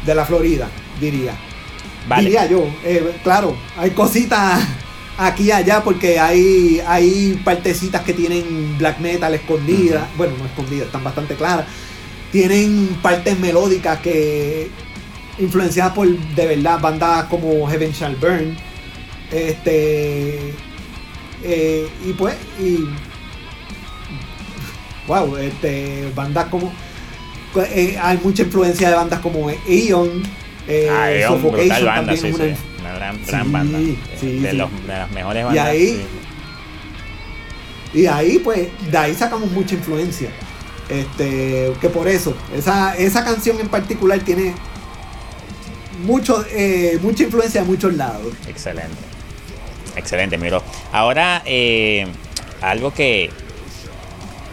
[0.05, 0.67] De la Florida,
[0.99, 1.33] diría.
[2.17, 4.61] Diría yo, eh, claro, hay cositas
[5.17, 10.87] aquí y allá porque hay, hay partecitas que tienen black metal escondidas, bueno, no escondidas,
[10.87, 11.65] están bastante claras.
[12.31, 14.69] Tienen partes melódicas que
[15.37, 18.57] influenciadas por de verdad bandas como Heaven Shall Burn.
[19.31, 20.53] Este
[21.43, 22.79] eh, y pues y
[25.07, 26.71] wow, este bandas como
[27.55, 30.23] eh, hay mucha influencia de bandas como Eon
[30.67, 32.74] eh, ah, Suffocation banda, sí, una...
[32.85, 33.79] una, gran, gran banda.
[34.19, 35.65] Sí, de, los, de, las mejores bandas.
[35.65, 36.05] Y ahí,
[37.93, 40.29] y ahí, pues, de ahí sacamos mucha influencia.
[40.87, 44.53] Este, que por eso, esa, esa canción en particular tiene
[46.03, 48.33] mucho, eh, mucha influencia de muchos lados.
[48.47, 48.93] Excelente.
[49.95, 50.61] Excelente, miro.
[50.91, 52.05] Ahora, eh,
[52.61, 53.31] algo que,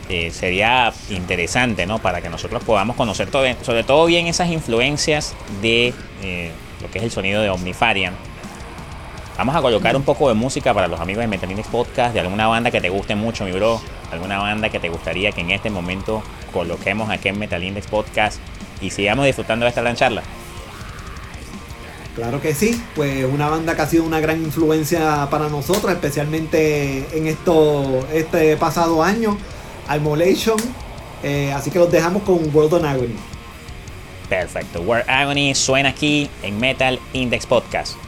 [0.09, 1.99] eh, sería interesante, ¿no?
[1.99, 6.51] Para que nosotros podamos conocer todo, sobre todo bien esas influencias de eh,
[6.83, 8.15] lo que es el sonido de Omnifarian.
[9.39, 12.49] Vamos a colocar un poco de música para los amigos de Metalinux Podcast, de alguna
[12.49, 15.71] banda que te guste mucho, mi bro, alguna banda que te gustaría que en este
[15.71, 18.39] momento coloquemos aquí en Metalindex Podcast
[18.83, 20.23] y sigamos disfrutando de esta gran charla.
[22.15, 27.07] Claro que sí, pues una banda que ha sido una gran influencia para nosotros, especialmente
[27.17, 29.39] en esto, este pasado año.
[29.89, 30.59] Almolation.
[31.23, 33.17] Eh, así que los dejamos con World on Agony.
[34.33, 34.81] Perfecto.
[34.81, 38.02] World Agony suena aquí en Metal Index Podcast.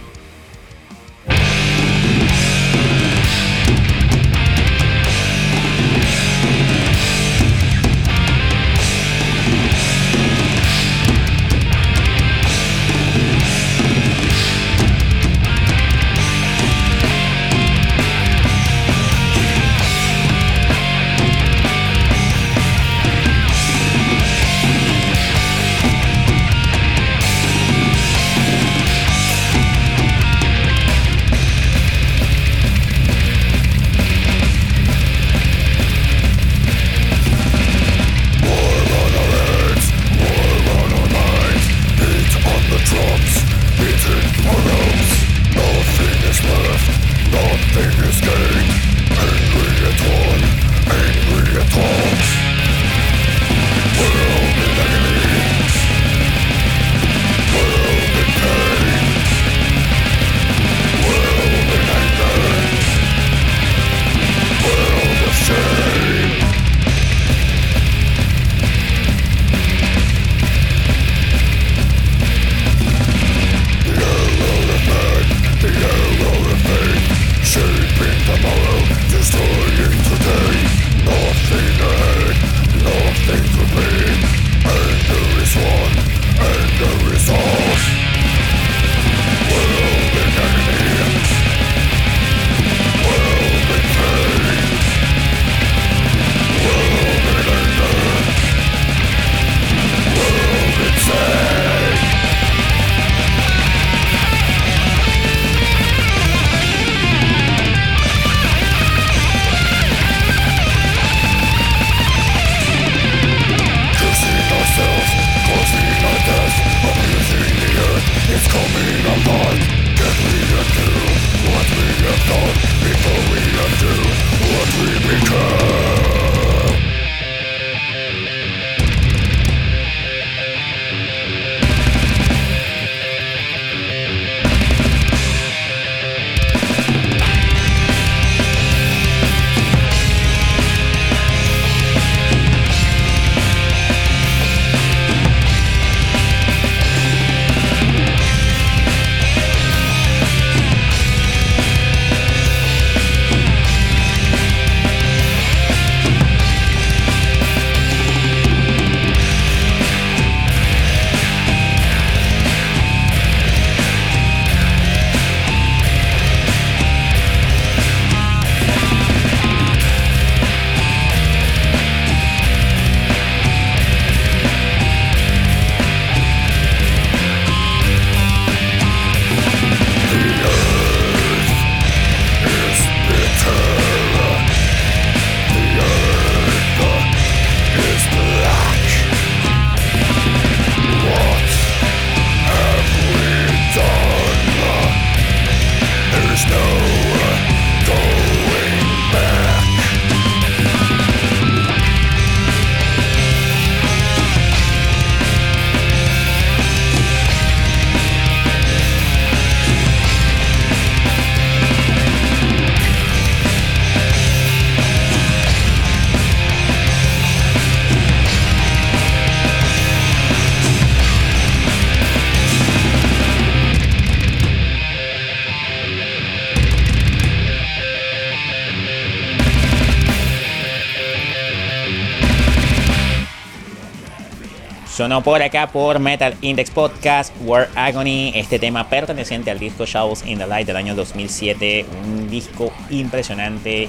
[234.94, 240.24] Sonó por acá por Metal Index Podcast, War Agony, este tema perteneciente al disco Shows
[240.24, 243.88] in the Light del año 2007, un disco impresionante,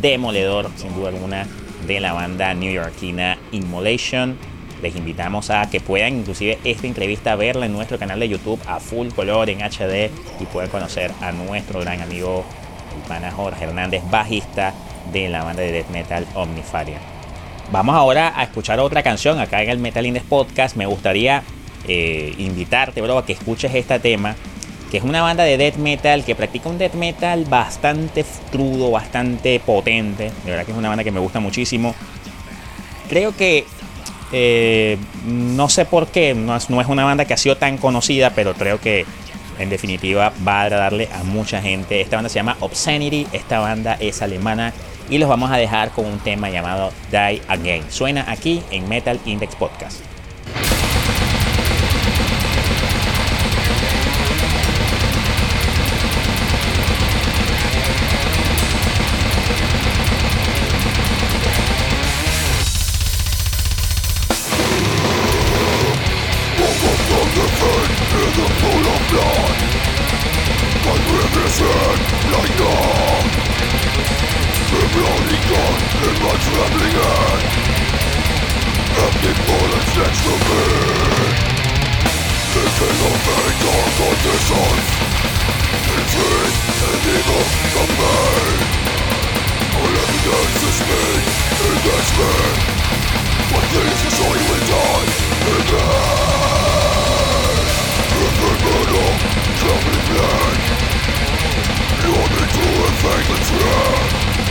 [0.00, 1.44] demoledor sin duda alguna
[1.88, 4.38] de la banda newyorkina Immolation.
[4.80, 8.78] Les invitamos a que puedan inclusive esta entrevista verla en nuestro canal de YouTube a
[8.78, 10.08] full color en HD
[10.38, 12.44] y puedan conocer a nuestro gran amigo
[12.94, 14.72] el pana Jorge Hernández, bajista
[15.12, 17.17] de la banda de death metal Omnifaria.
[17.70, 20.74] Vamos ahora a escuchar otra canción acá en el Metal Index Podcast.
[20.76, 21.42] Me gustaría
[21.86, 24.36] eh, invitarte, bro, a que escuches este tema,
[24.90, 29.60] que es una banda de death metal que practica un death metal bastante crudo, bastante
[29.60, 30.32] potente.
[30.46, 31.94] De verdad que es una banda que me gusta muchísimo.
[33.10, 33.66] Creo que
[34.32, 34.96] eh,
[35.26, 38.30] no sé por qué, no es, no es una banda que ha sido tan conocida,
[38.30, 39.04] pero creo que
[39.58, 42.00] en definitiva va a agradarle a mucha gente.
[42.00, 44.72] Esta banda se llama Obscenity, esta banda es alemana
[45.10, 47.84] y los vamos a dejar con un tema llamado Die Again.
[47.90, 50.08] Suena aquí en Metal Index Podcast.
[74.98, 77.42] bloody gun in my trembling hand
[78.98, 80.64] Empty bullets next to me
[82.50, 84.86] Thinking of very dark conditions
[85.94, 88.18] Intrigue and evil from me
[89.78, 91.04] All evidence is me,
[91.78, 92.34] against me
[93.54, 95.10] But these is die in the end
[98.18, 99.08] Every murder,
[99.60, 100.62] trembling land
[102.02, 104.47] You're the true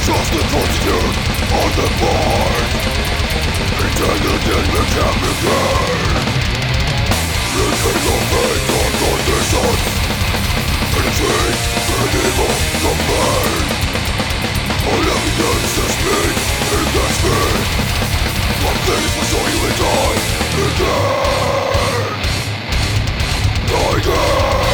[0.00, 1.12] Just the footstep
[1.60, 2.68] of the board
[3.84, 5.64] Intended in the chemical
[7.52, 9.82] Looking of fate on conditions
[10.96, 11.36] Energy,
[11.84, 13.68] medieval command
[14.88, 16.38] All evidence is made
[16.76, 17.60] in the speed
[18.64, 20.18] One thing is for sure you will die
[20.64, 21.04] again
[23.96, 24.69] Again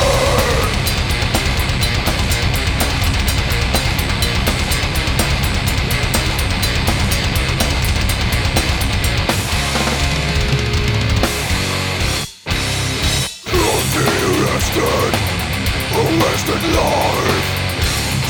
[16.22, 17.46] wasted life.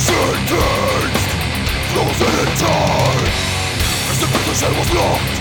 [0.06, 1.30] Sentenced,
[1.90, 3.26] frozen in time.
[4.10, 5.36] As the prison cell was locked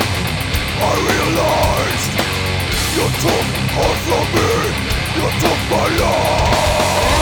[0.78, 2.14] I realized
[2.98, 3.48] You took
[3.80, 4.52] all from me.
[5.18, 7.15] You took my life.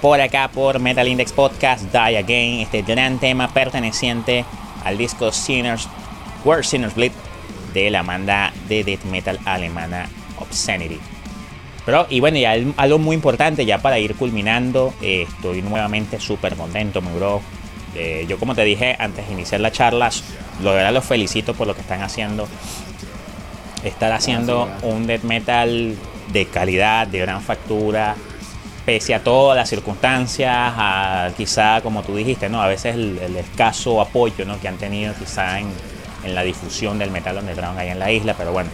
[0.00, 4.44] Por acá por Metal Index Podcast Die Again, este gran tema perteneciente
[4.84, 5.88] al disco Sinners,
[6.44, 7.12] Where Sinners Bleed
[7.72, 10.98] de la banda de death metal alemana Obscenity.
[11.84, 16.56] Pero, y bueno, ya algo muy importante, ya para ir culminando, eh, estoy nuevamente súper
[16.56, 17.40] contento, mi bro.
[17.94, 20.10] Eh, yo, como te dije antes de iniciar la charla,
[20.62, 22.48] lo de verdad los felicito por lo que están haciendo.
[23.84, 25.96] Estar haciendo un death metal
[26.32, 28.16] de calidad, de gran factura,
[28.86, 32.62] pese a todas las circunstancias, a quizá, como tú dijiste, ¿no?
[32.62, 34.60] a veces el, escaso apoyo ¿no?
[34.60, 35.66] que han tenido quizá en,
[36.24, 38.68] la difusión del metal underground ahí en la isla, pero bueno,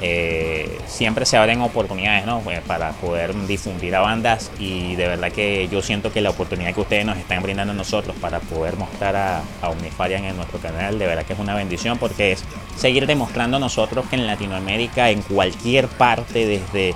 [0.00, 2.38] eh, siempre se abren oportunidades ¿no?
[2.40, 6.72] Pues, para poder difundir a bandas y de verdad que yo siento que la oportunidad
[6.72, 10.60] que ustedes nos están brindando a nosotros para poder mostrar a, a Omnifarian en nuestro
[10.60, 12.44] canal, de verdad que es una bendición porque es
[12.76, 16.94] seguir demostrando a nosotros que en Latinoamérica, en cualquier parte, desde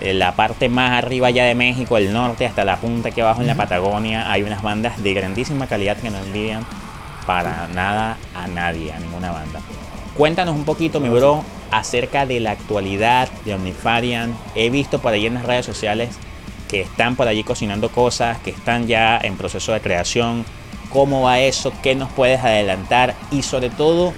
[0.00, 3.46] la parte más arriba ya de México, el norte, hasta la punta aquí abajo en
[3.46, 6.66] la Patagonia, hay unas bandas de grandísima calidad que no envidian
[7.26, 9.60] para nada a nadie, a ninguna banda.
[10.16, 14.36] Cuéntanos un poquito, mi bro, acerca de la actualidad de Omnifarian.
[14.54, 16.10] He visto por ahí en las redes sociales
[16.68, 20.44] que están por allí cocinando cosas, que están ya en proceso de creación.
[20.90, 21.72] ¿Cómo va eso?
[21.82, 23.14] ¿Qué nos puedes adelantar?
[23.32, 24.12] Y sobre todo,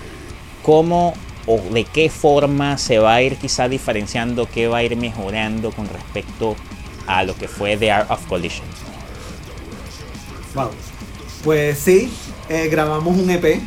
[0.63, 1.15] ¿cómo
[1.47, 5.71] o de qué forma se va a ir quizá diferenciando, qué va a ir mejorando
[5.71, 6.57] con respecto
[7.07, 8.67] a lo que fue The Art of Collision.
[10.55, 10.71] Wow.
[11.45, 12.13] Pues sí,
[12.49, 13.61] eh, grabamos un EP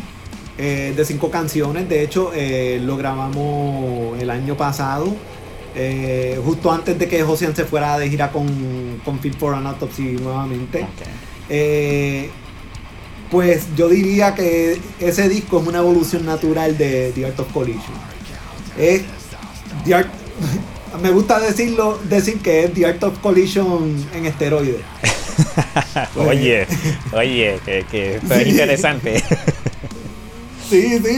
[0.58, 1.88] eh, de cinco canciones.
[1.88, 5.16] De hecho, eh, lo grabamos el año pasado.
[6.44, 10.18] justo antes de que Josian se fuera de gira con, con Fit for an Autopsy
[10.20, 10.86] nuevamente.
[13.32, 17.94] Pues yo diría que ese disco es una evolución natural de The Art of Collision.
[18.78, 19.04] Es
[21.02, 24.82] me gusta decirlo, decir que es The Art of Collision en esteroides.
[26.16, 26.68] oye,
[27.14, 29.24] oye, que, es interesante.
[30.70, 31.18] sí, sí,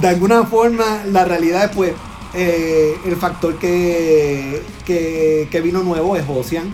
[0.00, 1.92] de alguna forma la realidad es pues
[2.34, 6.72] eh, el factor que, que, vino nuevo es Ocean.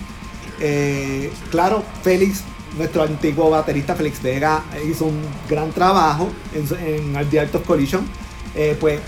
[0.60, 2.42] Eh, claro, Félix
[2.76, 8.06] nuestro antiguo baterista Félix Vega hizo un gran trabajo en, en The Art of Collision.
[8.54, 9.00] Eh, pues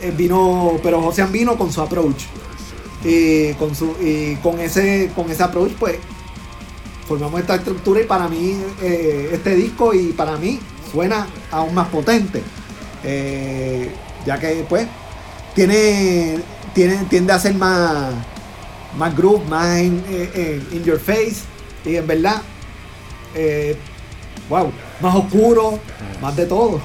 [0.00, 2.24] eh, vino, pero José vino con su approach.
[3.04, 5.96] Y con, su, y con, ese, con ese approach, pues
[7.06, 10.58] formamos esta estructura y para mí eh, este disco y para mí
[10.90, 12.42] suena aún más potente.
[14.24, 14.86] ya que pues
[15.54, 16.38] tiene,
[16.74, 18.14] tiene, tiende a ser más,
[18.96, 20.02] más groove, más in,
[20.72, 21.42] in your face.
[21.84, 22.40] Y en verdad
[23.34, 23.76] eh,
[24.48, 25.78] wow, más oscuro,
[26.20, 26.80] más de todo.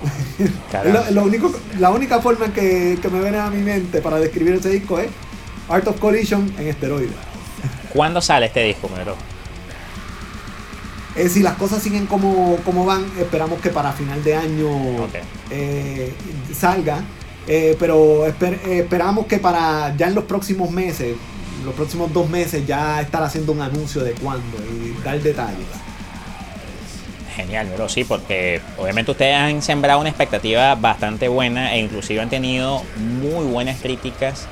[1.10, 4.98] lo, único, la única forma que, me viene a mi mente para describir ese disco
[4.98, 5.08] es
[5.68, 7.14] Art of Collision en esteroides.
[7.92, 9.16] ¿Cuándo sale este disco, Mero?
[11.16, 14.70] Eh, si las cosas siguen como, como, van, esperamos que para final de año
[15.50, 16.12] eh,
[16.54, 17.02] salga.
[17.46, 21.16] Eh, pero esperamos que para ya en los próximos meses
[21.64, 25.66] los próximos dos meses ya estar haciendo un anuncio de cuándo y dar detalles.
[27.36, 32.28] Genial, pero sí, porque obviamente ustedes han sembrado una expectativa bastante buena e inclusive han
[32.28, 34.46] tenido muy buenas críticas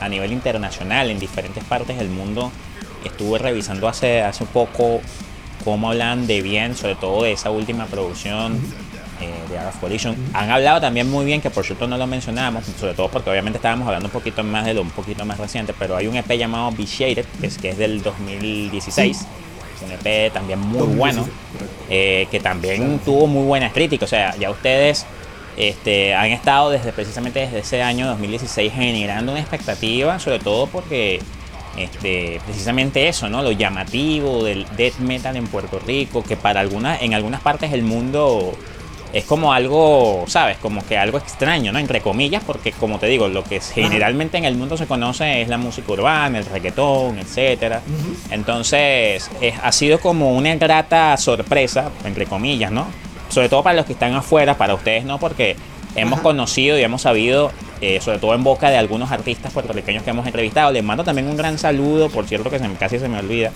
[0.00, 2.50] a nivel internacional en diferentes partes del mundo.
[3.04, 5.00] Estuve revisando hace, hace poco
[5.64, 8.60] cómo hablan de bien, sobre todo de esa última producción
[9.20, 10.16] eh, de Art of Collision.
[10.32, 13.58] Han hablado también muy bien, que por cierto no lo mencionamos, sobre todo porque obviamente
[13.58, 16.30] estábamos hablando un poquito más de lo un poquito más reciente, pero hay un EP
[16.32, 19.26] llamado Be Shaded, que es, que es del 2016.
[19.84, 21.28] Un EP también muy bueno,
[21.90, 24.08] eh, que también tuvo muy buenas críticas.
[24.08, 25.04] O sea, ya ustedes
[25.56, 31.20] este, han estado desde precisamente desde ese año 2016 generando una expectativa, sobre todo porque
[31.76, 33.42] este, precisamente eso, ¿no?
[33.42, 37.82] Lo llamativo del death metal en Puerto Rico, que para algunas, en algunas partes del
[37.82, 38.56] mundo
[39.14, 40.58] es como algo, ¿sabes?
[40.58, 41.78] Como que algo extraño, ¿no?
[41.78, 45.48] Entre comillas, porque como te digo, lo que generalmente en el mundo se conoce es
[45.48, 47.80] la música urbana, el reggaetón, etcétera.
[48.32, 49.30] Entonces,
[49.62, 52.88] ha sido como una grata sorpresa, entre comillas, ¿no?
[53.28, 55.54] Sobre todo para los que están afuera, para ustedes no, porque
[55.94, 60.10] hemos conocido y hemos sabido, eh, sobre todo en boca de algunos artistas puertorriqueños que
[60.10, 60.72] hemos entrevistado.
[60.72, 63.52] Les mando también un gran saludo, por cierto que se casi se me olvida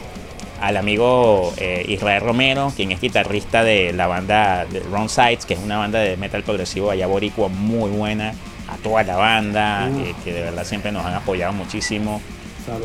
[0.61, 5.55] al amigo eh, Israel Romero, quien es guitarrista de la banda de Ron Sides, que
[5.55, 8.35] es una banda de metal progresivo allá boricua muy buena,
[8.69, 10.01] a toda la banda, uh.
[10.01, 12.21] eh, que de verdad siempre nos han apoyado muchísimo.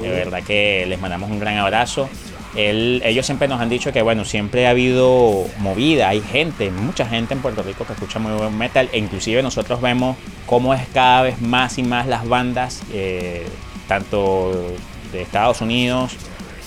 [0.01, 2.07] De verdad que les mandamos un gran abrazo.
[2.55, 7.34] ellos siempre nos han dicho que bueno, siempre ha habido movida, hay gente, mucha gente
[7.34, 10.15] en Puerto Rico que escucha muy buen metal, e inclusive nosotros vemos
[10.45, 13.45] cómo es cada vez más y más las bandas, eh,
[13.89, 14.53] tanto
[15.11, 16.15] de Estados Unidos,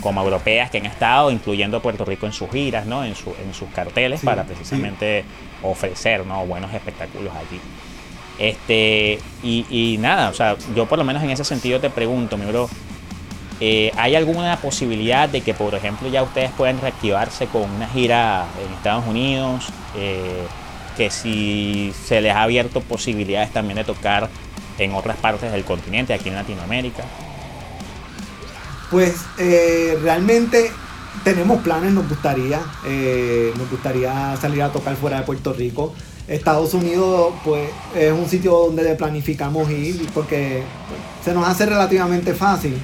[0.01, 3.05] como europeas que han estado incluyendo Puerto Rico en sus giras, ¿no?
[3.05, 5.24] en, su, en sus carteles para precisamente
[5.62, 6.44] ofrecer ¿no?
[6.47, 7.61] buenos espectáculos allí.
[8.38, 12.44] Este, y, nada, o sea, yo por lo menos en ese sentido te pregunto, mi
[12.44, 12.68] bro,
[13.61, 18.44] eh, ¿hay alguna posibilidad de que, por ejemplo, ya ustedes puedan reactivarse con una gira
[18.62, 19.68] en Estados Unidos?
[19.97, 20.47] Eh,
[20.97, 24.30] que si se les ha abierto posibilidades también de tocar
[24.78, 27.05] en otras partes del continente, aquí en Latinoamérica.
[28.91, 30.70] Pues eh, realmente
[31.24, 35.95] tenemos planes, nos gustaría, eh, nos gustaría salir a tocar fuera de Puerto Rico.
[36.28, 40.62] Estados Unidos, pues, es un sitio donde planificamos ir porque
[41.24, 42.76] se nos hace relativamente fácil.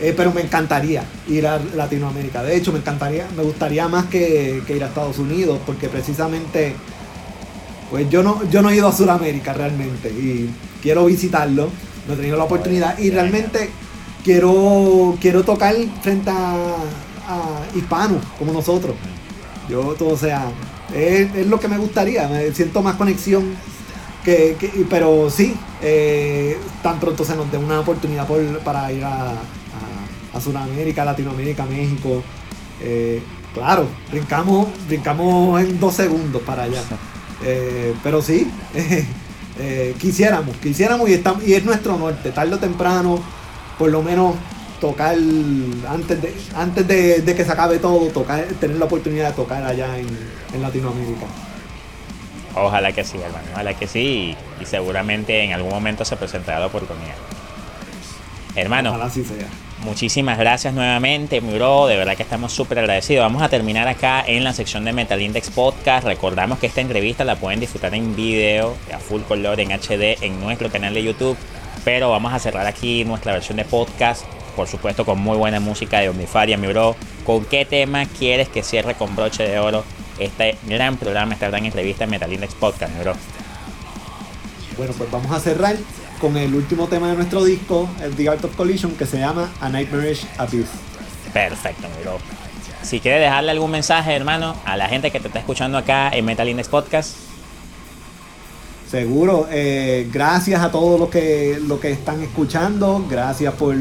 [0.00, 2.42] Eh, pero me encantaría ir a Latinoamérica.
[2.42, 6.74] De hecho, me encantaría, me gustaría más que, ir a Estados Unidos, porque precisamente,
[7.88, 10.50] pues yo no, yo no he ido a Sudamérica realmente y
[10.82, 11.68] quiero visitarlo.
[12.08, 13.70] No he tenido la oportunidad y realmente
[14.24, 16.76] quiero, quiero tocar frente a,
[17.74, 18.94] hispanos como nosotros.
[19.68, 20.50] Yo, todo, o sea,
[20.94, 23.54] es, lo que me gustaría, me siento más conexión.
[24.24, 24.56] Que,
[24.88, 28.28] pero sí, eh, tan pronto se nos dé una oportunidad
[28.64, 29.32] para ir a,
[30.32, 32.22] a, Sudamérica, Latinoamérica, México.
[32.80, 33.22] Eh,
[33.54, 36.82] claro, brincamos, brincamos en dos segundos para allá.
[37.44, 38.48] Eh, pero sí,
[39.98, 43.20] quisiéramos, quisiéramos y, estamos, y es nuestro norte, tarde o temprano
[43.78, 44.34] por lo menos
[44.82, 45.14] tocar
[45.88, 49.96] antes de antes de, que se acabe todo, tocar, tener la oportunidad de tocar allá
[49.96, 51.26] en, Latinoamérica.
[52.54, 56.66] Ojalá que sí, hermano, ojalá que sí y, seguramente en algún momento se presentará la
[56.66, 57.14] oportunidad.
[58.56, 59.22] Hermano, ojalá sea.
[59.84, 63.22] muchísimas gracias nuevamente, mi bro, de verdad que estamos súper agradecidos.
[63.22, 66.06] Vamos a terminar acá en la sección de Metal Index Podcast.
[66.06, 70.40] Recordamos que esta entrevista la pueden disfrutar en video, a full color, en HD, en
[70.40, 71.38] nuestro canal de YouTube
[71.84, 74.24] pero vamos a cerrar aquí nuestra versión de podcast,
[74.56, 76.96] por supuesto con muy buena música de Omnifaria, mi bro.
[77.24, 79.84] ¿Con qué tema quieres que cierre con broche de oro
[80.18, 83.14] este gran programa, esta gran entrevista en Metal Index Podcast, mi bro?
[84.76, 85.76] Bueno, pues vamos a cerrar
[86.20, 89.50] con el último tema de nuestro disco, el The Art of Collision, que se llama
[89.60, 90.68] A Nightmarish Abyss.
[91.32, 92.18] Perfecto, mi bro.
[92.82, 96.24] Si quieres dejarle algún mensaje, hermano, a la gente que te está escuchando acá en
[96.24, 97.16] Metal Index Podcast,
[98.92, 99.46] Seguro.
[99.50, 103.02] Eh, gracias a todos los que, los que están escuchando.
[103.08, 103.74] Gracias por,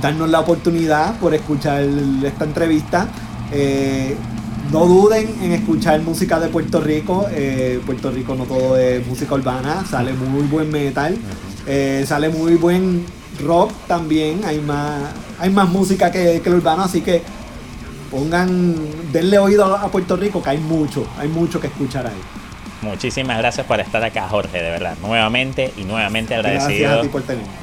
[0.00, 1.84] darnos la oportunidad, por escuchar
[2.24, 3.06] esta entrevista.
[3.52, 4.16] Eh,
[4.72, 7.26] no duden en escuchar música de Puerto Rico.
[7.30, 9.84] Eh, Puerto Rico no todo es música urbana.
[9.88, 11.16] Sale muy buen metal.
[12.04, 13.06] sale muy buen
[13.40, 14.40] rock también.
[14.44, 16.82] Hay más, hay más música que, que el urbano.
[16.82, 17.22] Así que
[18.10, 18.74] pongan,
[19.12, 21.06] denle oído a Puerto Rico que hay mucho.
[21.18, 22.41] Hay mucho que escuchar ahí.
[22.82, 24.96] Muchísimas gracias por estar acá, Jorge, de verdad.
[25.00, 27.02] Nuevamente y nuevamente agradecido.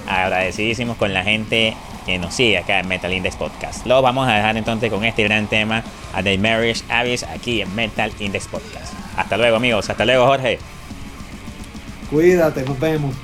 [0.07, 3.85] Agradecidísimos con la gente que nos sigue acá en Metal Index Podcast.
[3.85, 7.75] Lo vamos a dejar entonces con este gran tema a The Marriage Abyss aquí en
[7.75, 8.93] Metal Index Podcast.
[9.17, 9.89] Hasta luego, amigos.
[9.89, 10.57] Hasta luego, Jorge.
[12.09, 13.15] Cuídate, nos vemos.